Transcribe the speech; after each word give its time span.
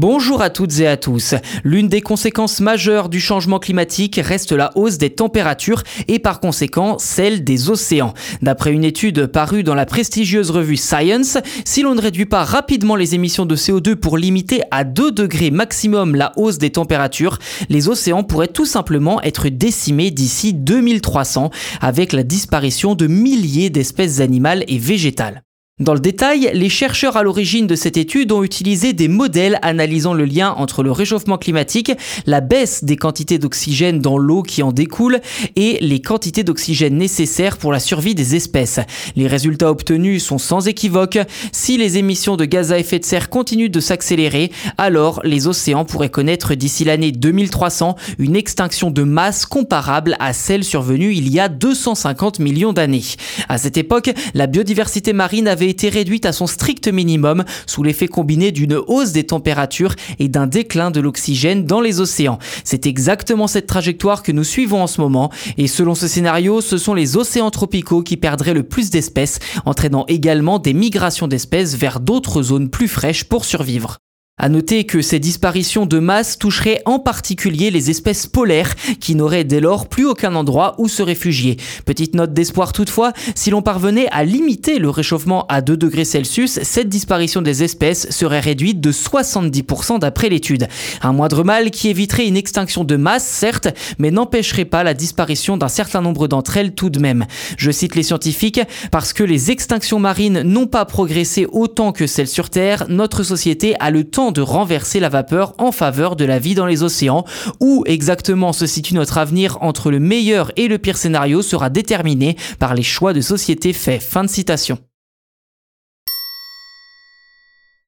Bonjour 0.00 0.42
à 0.42 0.48
toutes 0.48 0.78
et 0.78 0.86
à 0.86 0.96
tous. 0.96 1.34
L'une 1.64 1.88
des 1.88 2.02
conséquences 2.02 2.60
majeures 2.60 3.08
du 3.08 3.18
changement 3.18 3.58
climatique 3.58 4.20
reste 4.22 4.52
la 4.52 4.70
hausse 4.76 4.96
des 4.96 5.10
températures 5.10 5.82
et 6.06 6.20
par 6.20 6.38
conséquent 6.38 6.98
celle 7.00 7.42
des 7.42 7.68
océans. 7.68 8.14
D'après 8.40 8.72
une 8.72 8.84
étude 8.84 9.26
parue 9.26 9.64
dans 9.64 9.74
la 9.74 9.86
prestigieuse 9.86 10.52
revue 10.52 10.76
Science, 10.76 11.38
si 11.64 11.82
l'on 11.82 11.96
ne 11.96 12.00
réduit 12.00 12.26
pas 12.26 12.44
rapidement 12.44 12.94
les 12.94 13.16
émissions 13.16 13.44
de 13.44 13.56
CO2 13.56 13.96
pour 13.96 14.18
limiter 14.18 14.62
à 14.70 14.84
2 14.84 15.10
degrés 15.10 15.50
maximum 15.50 16.14
la 16.14 16.32
hausse 16.36 16.58
des 16.58 16.70
températures, 16.70 17.40
les 17.68 17.88
océans 17.88 18.22
pourraient 18.22 18.46
tout 18.46 18.66
simplement 18.66 19.20
être 19.22 19.48
décimés 19.48 20.12
d'ici 20.12 20.54
2300 20.54 21.50
avec 21.80 22.12
la 22.12 22.22
disparition 22.22 22.94
de 22.94 23.08
milliers 23.08 23.68
d'espèces 23.68 24.20
animales 24.20 24.62
et 24.68 24.78
végétales. 24.78 25.42
Dans 25.80 25.94
le 25.94 26.00
détail, 26.00 26.50
les 26.54 26.68
chercheurs 26.68 27.16
à 27.16 27.22
l'origine 27.22 27.68
de 27.68 27.76
cette 27.76 27.96
étude 27.96 28.32
ont 28.32 28.42
utilisé 28.42 28.94
des 28.94 29.06
modèles 29.06 29.60
analysant 29.62 30.12
le 30.12 30.24
lien 30.24 30.52
entre 30.56 30.82
le 30.82 30.90
réchauffement 30.90 31.38
climatique, 31.38 31.92
la 32.26 32.40
baisse 32.40 32.82
des 32.82 32.96
quantités 32.96 33.38
d'oxygène 33.38 34.00
dans 34.00 34.18
l'eau 34.18 34.42
qui 34.42 34.64
en 34.64 34.72
découle 34.72 35.20
et 35.54 35.78
les 35.80 36.02
quantités 36.02 36.42
d'oxygène 36.42 36.96
nécessaires 36.96 37.58
pour 37.58 37.70
la 37.70 37.78
survie 37.78 38.16
des 38.16 38.34
espèces. 38.34 38.80
Les 39.14 39.28
résultats 39.28 39.70
obtenus 39.70 40.24
sont 40.24 40.38
sans 40.38 40.66
équivoque. 40.66 41.20
Si 41.52 41.76
les 41.76 41.96
émissions 41.96 42.36
de 42.36 42.44
gaz 42.44 42.72
à 42.72 42.78
effet 42.80 42.98
de 42.98 43.04
serre 43.04 43.30
continuent 43.30 43.70
de 43.70 43.78
s'accélérer, 43.78 44.50
alors 44.78 45.20
les 45.22 45.46
océans 45.46 45.84
pourraient 45.84 46.10
connaître 46.10 46.54
d'ici 46.54 46.82
l'année 46.82 47.12
2300 47.12 47.94
une 48.18 48.34
extinction 48.34 48.90
de 48.90 49.04
masse 49.04 49.46
comparable 49.46 50.16
à 50.18 50.32
celle 50.32 50.64
survenue 50.64 51.14
il 51.14 51.32
y 51.32 51.38
a 51.38 51.48
250 51.48 52.40
millions 52.40 52.72
d'années. 52.72 53.04
À 53.48 53.58
cette 53.58 53.76
époque, 53.76 54.10
la 54.34 54.48
biodiversité 54.48 55.12
marine 55.12 55.46
avait 55.46 55.67
été 55.68 55.88
réduite 55.88 56.26
à 56.26 56.32
son 56.32 56.46
strict 56.46 56.88
minimum 56.88 57.44
sous 57.66 57.82
l'effet 57.82 58.08
combiné 58.08 58.52
d'une 58.52 58.74
hausse 58.74 59.12
des 59.12 59.24
températures 59.24 59.94
et 60.18 60.28
d'un 60.28 60.46
déclin 60.46 60.90
de 60.90 61.00
l'oxygène 61.00 61.64
dans 61.64 61.80
les 61.80 62.00
océans. 62.00 62.38
C'est 62.64 62.86
exactement 62.86 63.46
cette 63.46 63.66
trajectoire 63.66 64.22
que 64.22 64.32
nous 64.32 64.44
suivons 64.44 64.82
en 64.82 64.86
ce 64.86 65.00
moment 65.00 65.30
et 65.56 65.66
selon 65.66 65.94
ce 65.94 66.08
scénario, 66.08 66.60
ce 66.60 66.78
sont 66.78 66.94
les 66.94 67.16
océans 67.16 67.50
tropicaux 67.50 68.02
qui 68.02 68.16
perdraient 68.16 68.54
le 68.54 68.62
plus 68.62 68.90
d'espèces, 68.90 69.38
entraînant 69.64 70.04
également 70.08 70.58
des 70.58 70.74
migrations 70.74 71.28
d'espèces 71.28 71.74
vers 71.76 72.00
d'autres 72.00 72.42
zones 72.42 72.70
plus 72.70 72.88
fraîches 72.88 73.24
pour 73.24 73.44
survivre. 73.44 73.98
À 74.38 74.48
noter 74.48 74.84
que 74.84 75.02
ces 75.02 75.18
disparitions 75.18 75.84
de 75.84 75.98
masse 75.98 76.38
toucheraient 76.38 76.80
en 76.84 77.00
particulier 77.00 77.72
les 77.72 77.90
espèces 77.90 78.28
polaires 78.28 78.74
qui 79.00 79.16
n'auraient 79.16 79.42
dès 79.42 79.58
lors 79.58 79.88
plus 79.88 80.06
aucun 80.06 80.36
endroit 80.36 80.76
où 80.78 80.88
se 80.88 81.02
réfugier. 81.02 81.56
Petite 81.84 82.14
note 82.14 82.32
d'espoir 82.32 82.72
toutefois, 82.72 83.12
si 83.34 83.50
l'on 83.50 83.62
parvenait 83.62 84.06
à 84.12 84.24
limiter 84.24 84.78
le 84.78 84.90
réchauffement 84.90 85.44
à 85.48 85.60
2 85.60 85.76
degrés 85.76 86.04
Celsius, 86.04 86.60
cette 86.62 86.88
disparition 86.88 87.42
des 87.42 87.64
espèces 87.64 88.10
serait 88.10 88.38
réduite 88.38 88.80
de 88.80 88.92
70% 88.92 89.98
d'après 89.98 90.28
l'étude. 90.28 90.68
Un 91.02 91.12
moindre 91.12 91.42
mal 91.42 91.72
qui 91.72 91.88
éviterait 91.88 92.28
une 92.28 92.36
extinction 92.36 92.84
de 92.84 92.94
masse, 92.94 93.26
certes, 93.26 93.68
mais 93.98 94.12
n'empêcherait 94.12 94.64
pas 94.64 94.84
la 94.84 94.94
disparition 94.94 95.56
d'un 95.56 95.68
certain 95.68 96.00
nombre 96.00 96.28
d'entre 96.28 96.56
elles 96.56 96.74
tout 96.74 96.90
de 96.90 97.00
même. 97.00 97.26
Je 97.56 97.72
cite 97.72 97.96
les 97.96 98.04
scientifiques, 98.04 98.60
parce 98.92 99.12
que 99.12 99.24
les 99.24 99.50
extinctions 99.50 99.98
marines 99.98 100.42
n'ont 100.42 100.68
pas 100.68 100.84
progressé 100.84 101.46
autant 101.50 101.90
que 101.90 102.06
celles 102.06 102.28
sur 102.28 102.50
Terre, 102.50 102.86
notre 102.88 103.24
société 103.24 103.74
a 103.80 103.90
le 103.90 104.04
temps 104.04 104.27
de 104.32 104.40
renverser 104.40 105.00
la 105.00 105.08
vapeur 105.08 105.54
en 105.58 105.72
faveur 105.72 106.16
de 106.16 106.24
la 106.24 106.38
vie 106.38 106.54
dans 106.54 106.66
les 106.66 106.82
océans. 106.82 107.24
Où 107.60 107.84
exactement 107.86 108.52
se 108.52 108.66
situe 108.66 108.94
notre 108.94 109.18
avenir 109.18 109.58
entre 109.60 109.90
le 109.90 110.00
meilleur 110.00 110.52
et 110.56 110.68
le 110.68 110.78
pire 110.78 110.96
scénario 110.96 111.42
sera 111.42 111.70
déterminé 111.70 112.36
par 112.58 112.74
les 112.74 112.82
choix 112.82 113.12
de 113.12 113.20
société 113.20 113.72
faits. 113.72 114.02
Fin 114.02 114.24
de 114.24 114.30
citation. 114.30 114.78